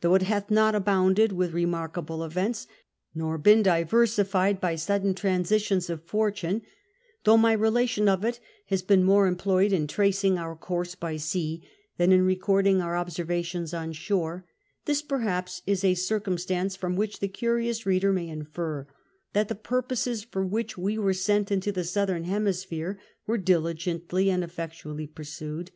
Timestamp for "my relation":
7.40-8.08